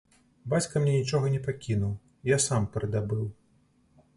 [0.53, 1.91] Бацька мне нічога не пакінуў,
[2.35, 3.23] я сам прыдабыў.